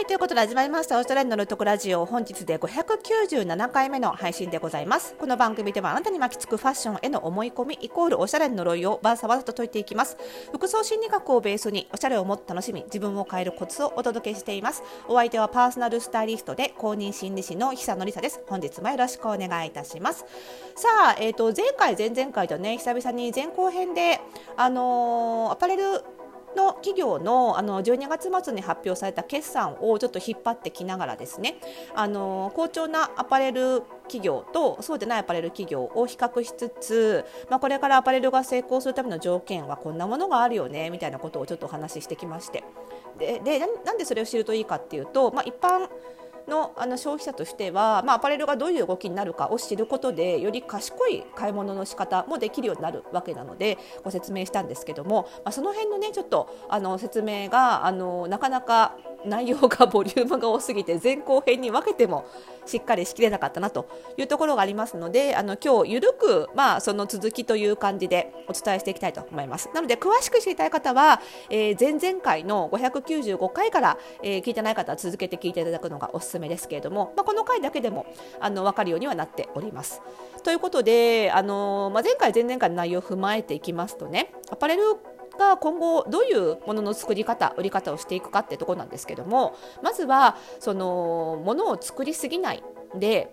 [0.00, 2.06] はいということで始まりましたオーストラリアのルトクラジオ。
[2.06, 5.14] 本日で597回目の配信でございます。
[5.18, 10.16] この番組ではあなたに巻きつくファッションへの思い込みイコールおしゃれの呪いをバーサバサと解いていきます。
[10.54, 14.82] 服装心理学をベースにおしゃれをもっと楽しみ自分を変えるコツをお届けしています。
[15.06, 18.40] お相手はパーソナルスタイリストで公認心理師の久野里沙です。
[18.46, 20.24] 本日もよろしくお願いいたします。
[20.76, 24.18] さあ、えーと、前回前々回とね久々に前後編で
[24.56, 26.02] あのー、アパレル
[26.56, 31.56] の企業のあの12月末に発表された決算をちょっと引っ張ってきながらですね
[31.94, 42.64] あの好調なアパレル企業とそうでないアパレル企業を比較しつつ、まあ、これからアパレルが成功するための条件はこんなものがあるよねみたいなことをちょっとお話ししてきまして。
[43.18, 45.88] ででなんでそれを知るといいかっていうと、まあ、一般
[46.50, 62.26] のあの消費者としては、まあ、アパレルがどういう動きになるかを知ることでより賢い買い物の仕方もできるようになるわけなのでご説明したんですけども、まあ、その辺のねちょっとあの説明があのなかなか内容がボリュームが多すぎて前後編に分けても
[62.66, 69.70] しっかりしきれなかったなというところがありますのであの今日ゆるく、まあ、その続きという感じでお伝えしていきたいと思います。
[69.74, 78.06] なので詳しく知りたい方は、えー、前々回の595回から、えー、聞いてない方は続けて聞いていただくのがおすすめですけれども、まあ、この回だけでも
[78.40, 80.02] あの分かるようにはなっております。
[80.42, 84.82] ということで、あのまあ、前回前々回の内容を踏まえていきますとねアパレル
[85.38, 92.62] が今後どういうものの作り方売り方をしていくかってとこなんですけどもまずはそのものを作りすぎない
[92.94, 93.32] で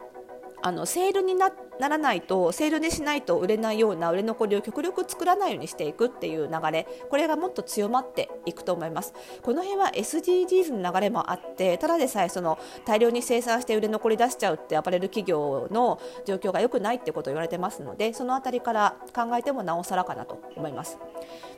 [0.61, 9.13] あのセールにならないとセールにしないと売れないような売れ残りを極力作らないようにしていくっていう流れこれがもっと強まっていくと思います。
[9.43, 20.97] この辺は SDGs の流れもあってただでさえその大量に生産して売れ残り出しちゃうってアパレル企業の状況が良くないってことを言われてますのでその辺りから考えてもなおさらかなと思います。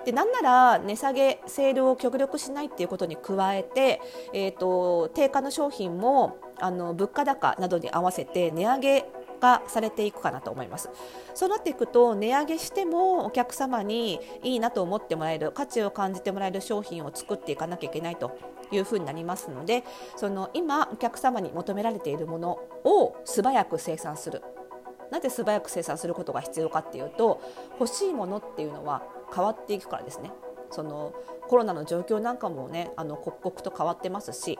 [0.05, 4.02] でなんなら値下げセールを極力しないっていうことに加えて、
[4.33, 9.05] えーと定価の商品もあの物価高などに合わせて値上げ
[9.39, 10.89] がされていくかなと思います。
[11.33, 18.37] そうなっていくと値上げしてもお客様にいいなと思ってもらえる価値を感じてもらえる商品を作っていかなきゃいけないと
[18.71, 19.83] いうふうになりますので
[20.15, 24.41] その今お客様に求められているものを素早く生産する。
[25.11, 27.41] なぜ素早く生産することが必要かっていうと
[27.80, 29.02] 欲しいものっていうのは
[29.33, 30.31] 変わっていくからですね。
[30.70, 31.14] その
[31.47, 34.59] コロナの状況なんかもねあの刻々と変わってますし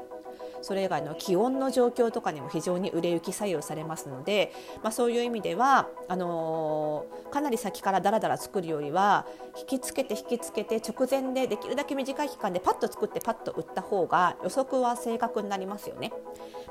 [0.62, 4.52] それ以外の気温の状況とかにも非常に売れ行き左右されますので、
[4.84, 9.25] まあ、そういう意味ではあのー、かなり先からだらだら作るよりは
[9.58, 16.12] 引きつけて引きつけて直前でできるだけ短い期間でパッと作ってパッと売った方が予測は正確になりますよね。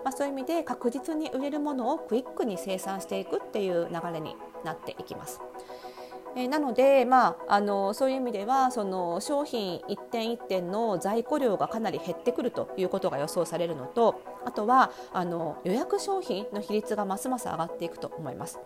[0.05, 5.41] まあ、そういう意味で確実に売れるものをクイックに生産していくっていう流れになっていきます。
[6.39, 18.61] えー、なので、まあ、あのそういう意味ではその商品一点一点の在庫量がかなり減ってくるということが予想されるのとあとはあの予約商品の比率がますます上がっていくと思います。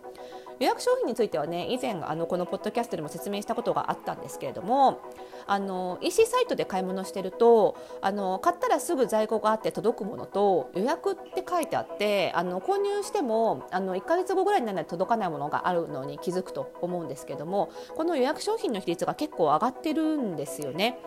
[0.59, 5.01] 予約商品についてはね以前あのこのポッドキャストでも説明したことがあったんですけれども
[5.47, 20.99] あの EC サイトで買い物してるとあの買ったらすぐ在庫があって届くものと予約って書いてあってあの購入してもあの1ヶ月後ぐらいにならないと届かないものがあるのに気づくと思うんですけどもこの予約商品の比率が結構上がってるんですよね。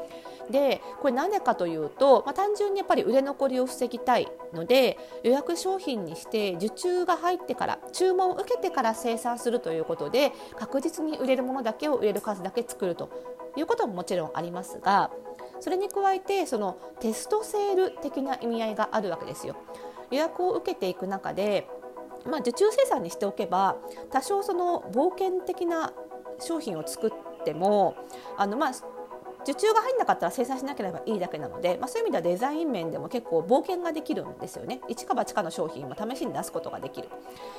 [0.51, 13.11] でこれ何でかというと、まあ、単純にやっぱり売れ残りを防ぎたいので予約商品にして受注が入ってから注文を受けてから生産するということで確実に売れるものだけを売れる数だけ作ると
[13.57, 15.11] いうことももちろんありますが
[15.61, 19.57] それに加えてそのテストセール的な意味合いがあるわけですよ。
[20.11, 21.67] 予約を受けていく中で
[22.27, 23.77] まあ、受注生産にしておけば
[24.11, 25.93] 多少その冒険的な
[26.41, 27.95] 商品を作っても
[28.37, 28.73] あのまあ
[29.47, 34.81] 受注が入んなかったら生産しなければいいだけなので、まあ、そういう意味ではデザイン面でも結構冒険ができるんですよね。
[34.89, 37.09] 一か八かの商品も試しに出すことができる。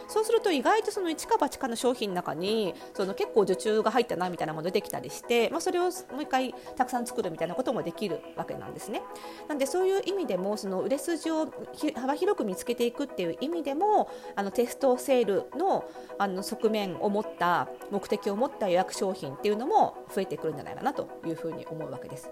[0.09, 5.91] そうすると意外とその一か八かの商品の中にその結構受注が入ったなみたいなもの出てきたりして、まあ、それをもう
[6.23, 9.02] 一回たくさん作るみたいなこともできるわけなんですね。
[9.47, 11.47] なんでそういう意味でもその売れ筋を
[11.96, 15.85] 幅広く見つけていくっていう意味でもあのテストセールの
[16.17, 21.77] あの側面を持った目的を持った予約商品っていうのも増えてくるんじゃないかなというふうに思います。
[21.78, 22.29] 思うわけです。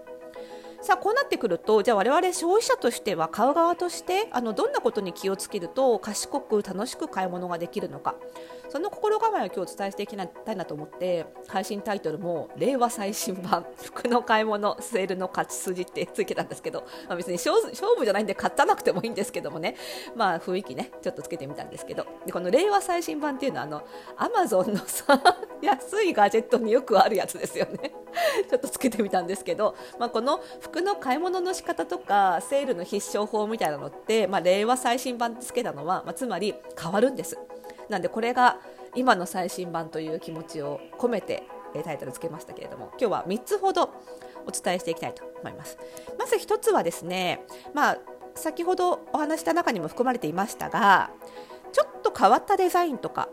[0.82, 8.14] さあこうなってくるとじゃあ我々消費者としては買う側としてあのどんなことに気をつけると賢く楽しく買い物ができるのか
[8.68, 17.54] その心構えを今日お伝えしていきたいなと思って配信タイトルも「令和最新版服の買い物セールの勝ち筋」ってつけたんですけど、 まあ、別に勝
[17.96, 19.76] 負じゃないんで買ったなくてもいいんですけどもね。
[20.14, 22.06] まあ雰囲気ねちょっとつけてみたんですけど。
[22.24, 23.82] でこの令和最新版っていうのはあの
[24.16, 25.20] アマゾンのさ
[25.62, 27.92] 安いガジェットによくあるやつですよね。
[28.48, 37.38] ちょっとつけてみたんですけど、まあ、この服の買い物の仕方とかセールの必勝法みたいなのって、まあ、令和最新版ってつけたのは、まあ、つまり変わるんです。
[37.88, 38.58] なんでこれが
[38.94, 41.44] 今の最新版という気持ちを込めて
[41.84, 43.90] タイトルつけましたけれども今日は3つほど
[44.46, 45.78] お伝えしていきたいと思います。
[46.18, 47.42] まず1つはですね
[47.74, 47.98] まあ
[48.34, 51.10] 先ほどお話した中にも含まれていましたが
[51.72, 53.28] ちょっと変わったデザインとか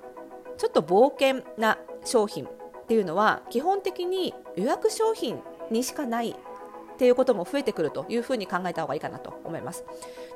[0.57, 5.39] ちょっと冒険な商品っていうのは基本的に予約商品
[5.71, 6.35] にしかない
[6.93, 9.83] っていうことも増えてくるというふうに考えた方がいいかなと思います。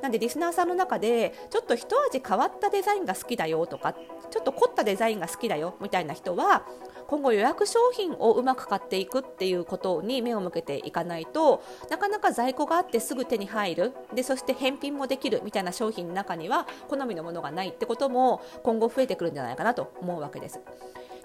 [0.01, 3.93] なんでリスナーさんの中でちょっと一味変わったデザインが好きだよとか
[4.29, 6.65] ちょっと凝ったデザインが好きだよみたいな人は
[7.07, 20.59] 今後予約商品をうまく買っていくっていうことに目を向けていかないとなかなか在庫があってすぐ手に入るでそして返品もできるみたいな商品の中には好みのものがないってことも今後増えてくるんじゃないかなと思うわけです。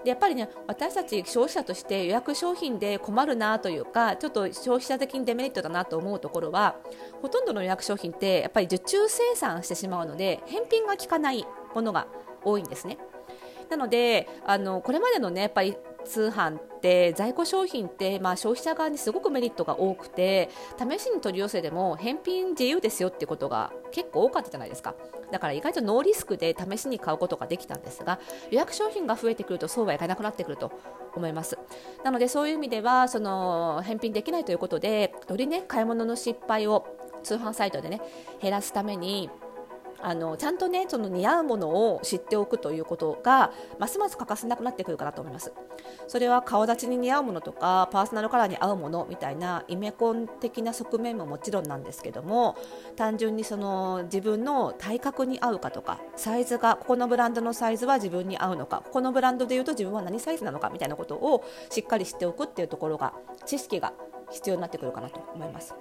[0.04, 6.76] でやっぱりね私たち消費者として予約商品で困るなというかちょっと消費者的にデメリットだなと思うところは
[7.20, 12.06] ほとんどの予約商品ってやっぱり受注生産してしまうので返品が効かないものが
[12.44, 12.99] 多いんですね。
[13.70, 24.94] なのであのこれまでのねやっぱり通販って在庫商品って、まあ、消費者側にすごくメリットが多くて試しに取り寄せでも返品自由ですよってことが結構多かったじゃないですか。
[25.31, 28.20] だから意外とノーリスクで試しに買うことができたんですが
[28.50, 30.72] 予約商品が増えてくるとそうはいかなくなってくると
[31.14, 31.58] 思います。
[32.05, 36.87] なのでそういう意味ではその返品できないということでよりね買い物の失敗を
[37.22, 38.00] 通販サイトでね
[38.40, 39.31] 減らすために
[40.02, 45.52] あのちゃんとねその似合うものを知っておくということがますます欠かせなくなってくるかなと思います
[46.08, 52.56] それは顔立ちに似合うものとかパーソナルカラーに合うものみたいなイメコン的な側面ももちろんなんですけども
[52.96, 63.14] 単純にその自分の体格に合うかとかサイズがここのブランドのサイズは自分に合うのかここのブランドでいうと自分は何サイズなのかみたいなことをしっかり知っておくっていうところが
[63.46, 63.93] 知識が
[64.31, 65.75] 必要になってくるかなと思います。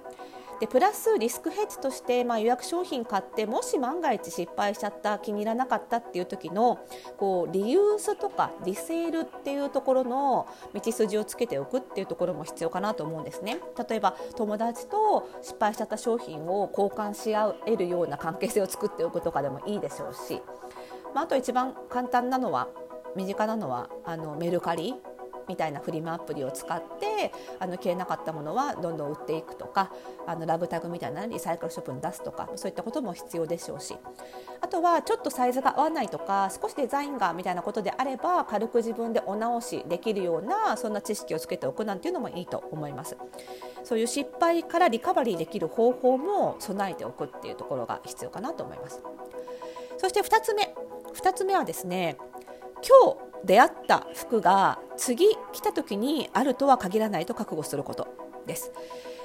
[0.62, 6.78] でプラスリスクヘッジとして、まあ、予約商品買ってもし万が一失敗しちゃった気に入らなかったっていう時の
[7.16, 13.58] こうリユースとかリセールっていうところの道筋をつけておくっていうところも必要かなと思うんですね。
[13.88, 20.42] 例えば友達と失敗しちゃった商品を交換し合えるような関係性を作っておくとかでもいいでしょうし、
[21.12, 22.68] まあ、あと一番簡単なのは
[23.16, 24.94] 身近なのはあのメルカリ
[25.52, 29.92] みたいなフリマアプリを使ってあの消えなかったものはどんどん売っていくとか
[30.26, 33.94] あのラブタグみたいなリサイクルショップに出すとかそういったことも必要でしょうし
[34.62, 43.18] あとはちょっとサイズが合わないとか少しデザインがみたいなことであれば軽く自分でお直しできるようなそんな知識をつけておくなんていうのもいいと思います。
[43.84, 49.02] そういう失敗からリカバリーできる方法も備えておくっていうところが必要かなと思います。
[49.98, 50.74] そして2つ目
[51.14, 52.16] 2つ目はですね
[52.82, 58.08] 今日出会った服が次来た時にあるとは限らないと覚悟すること
[58.46, 58.72] です。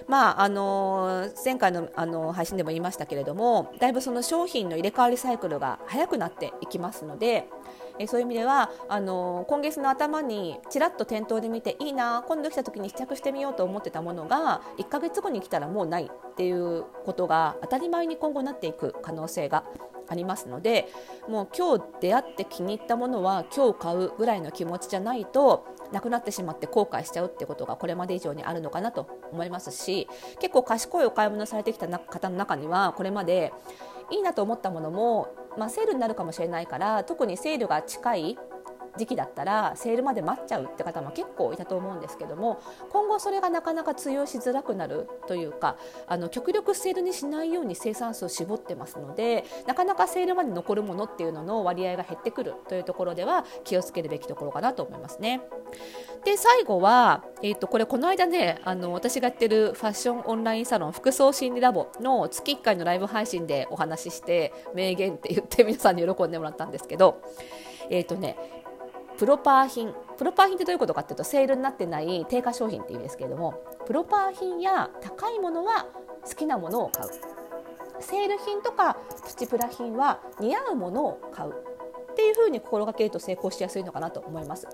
[0.08, 7.50] まああの前回のあの配信でも言いましたけれどもだいぶその商品の入れ替わりサイクルが早くなっていきますので
[8.00, 19.66] えそういう意味ではあの今月の頭にちらっと店頭で見ていいな今度来た時に試着してみようと思ってたものが1ヶ月後に来たらもうないっていうことが当たり前に今後なっていく可能性が
[20.08, 20.88] ありますので
[21.28, 30.08] もう今日出会って気に入ったものは今日買うぐらいの気持ちじゃないとなくなってしまって後悔しちゃうってことがこれまで以上にあるのかなと思いますし
[30.40, 33.54] 結構賢いお買い物されてきた方の中にはこれまで
[34.10, 38.38] いいなと思ったものも、まあ、セールになるかもしれないから特にセールが近い
[38.98, 42.62] 時期だったらセールまで待っちゃうって方も結構いたと思うんですけども
[42.92, 45.78] 今後それがなかなか通用しづらくなるというか
[46.08, 55.42] あの極力セールにしないように生産数を絞ってますのでなかなかセールまで残るものっていうのの割合が減ってくるというところでは気をつけるべきところかなと思いますね。
[56.24, 67.22] で最後は、えー、とこれこの間ねあの私がやってるファッションオンラインサロン服装心理ラボの月1回のライブ配信でお話しして名言って言って皆さんに喜んでもらったんですけど
[67.90, 68.38] えっ、ー、とね
[69.18, 69.94] プロパー品。
[70.18, 75.86] プロパー品ってどういうことかっていうとセールになってない定価商品っていう意味ですけれどもプロパー品や高いものは
[76.24, 77.10] 好きなものを買う。
[78.00, 78.96] セール品とか
[79.26, 81.54] プチプラ品は似合うものを買う。
[82.12, 84.68] っていうふうに心がけると成功しやすいのかなと思います。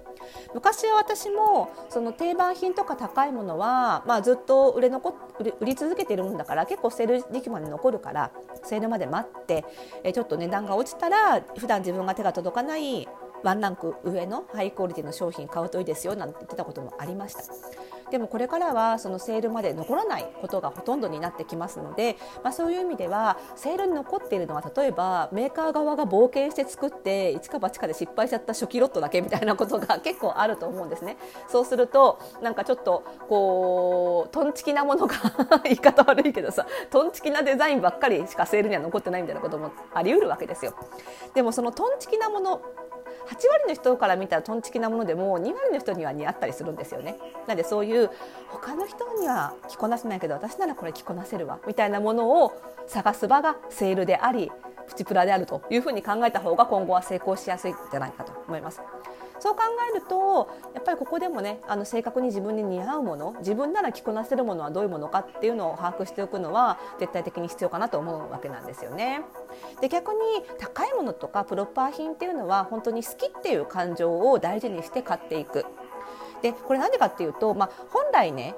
[0.53, 5.13] 昔は私もその定番品とか高いものは、まあ、ずっと売れ残
[5.59, 8.31] 売り続けてるもんだから結構セール時期まで残るから
[8.63, 9.65] セールまで待って
[10.05, 13.09] えちょっと値段が落ちたら普段自分が手が届かない
[13.43, 17.43] ワンランク上のハイクオリティの商品買うといいですよなんて言ってたこともありました。
[18.13, 31.17] でもこれからはそのセールまで残らないことがほとんどになってきますので、まあ、そういう意味ではセールに残っているのは例えばメーカー側が冒険して作って一か八かで失敗しちゃった初期ロットだけみたいなことが結構あると思うんですね。
[31.47, 35.15] そうするとなんかちょっとこうトンチキなものが
[35.65, 40.75] 言い方悪いけどさトンチキなデザインばっかりしかセールには残ってないみたいなこともあり得るわけですよ。
[41.33, 42.61] でもそのトンチキなもの
[43.27, 47.17] 8割の人から見たらとんちきなものでも2割の人には似合ったりするんですよね。
[47.47, 48.09] なのでそういう
[48.49, 52.53] 他の人には着こなせないけど私ならこれ着こなせるわみたいなものを
[52.87, 54.51] 探す場がセールであり
[54.87, 58.81] プチプラであるというふうに考えた方が今後は成功しやすいんじゃないかと思います。
[59.39, 59.61] そう考
[59.91, 69.21] えるとやっぱりここでもねあの正確に自分に似合うもの自分なら着こなせるものはどういうものかっていうのを把握しておくのは絶対的に必要かなと思うわけなんですよね。
[69.81, 70.19] で逆に
[70.59, 75.65] 高いものとかプロパー品っていうのは本当に好きっていう感情を大事にして買っていく。
[76.41, 78.53] でこれなんでかっていうと、まあ、本来ね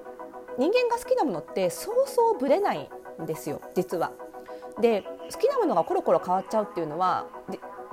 [0.57, 2.89] 人間が好きなものってそうそうぶれない
[3.21, 4.11] んですよ実は。
[4.81, 7.27] で好きなものがコロコロ変わっちゃうっていうのは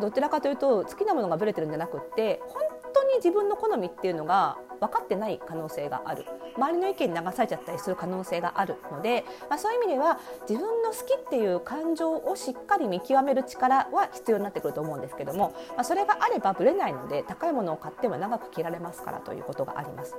[0.00, 2.62] どちらかというと好きなものがぶれてるんじゃなくって本
[3.02, 6.25] 当に自分の好みっていうのが分かってない可能性がある
[6.56, 10.18] 周りの意見に流されちゃったりする可能性があるので、まあ、そういう意味では
[10.49, 20.16] 自分の好きっていう感情をしっかり見極める力は必要になってくると思うんですけども、まあ、それがあればぶれないので高いものを買っても長く着られますからということがあります。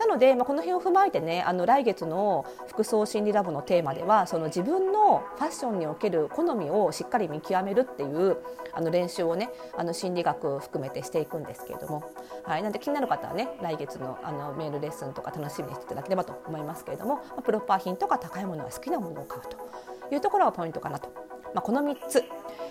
[0.00, 8.38] なので、まあ、この辺を踏まえてねあの来月の服装心理ラボのテーマではその自分のファッションにおける好みをしっかり見極めるっていう
[8.72, 12.02] あの練習をねあの心理学含めてしていくんですけれども、
[12.44, 21.10] はい、なんで気になる方はね来月のあのメールレッスンとか楽しみにしていただければと思いますけれども、まあ、プロパー品とか高いものは好きなものを買うというところがポイントかなと。
[21.54, 22.24] まあ、この3つ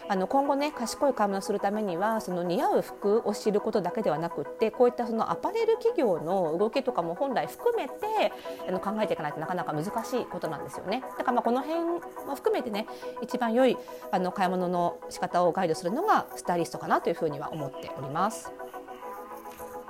[0.10, 7.94] あの今後ね賢い買い物をするためにはその似合う服を知ることだけではなくってこういったそのアパレル企業の動きとかも本来含めて
[8.68, 11.04] あの考えていかないとなかなか難しいことなんですよね。
[11.20, 11.82] だからまあこの辺
[12.26, 12.88] も含めてね
[13.22, 13.78] 一番良い
[14.12, 18.52] あの買い物の仕方をガイドするのがスタイリストかなというふうには思っております。